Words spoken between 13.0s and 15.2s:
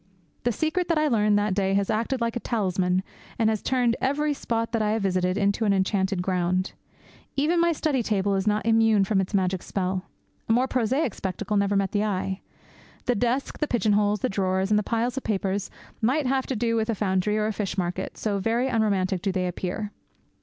The desk, the pigeon holes, the drawers, and the piles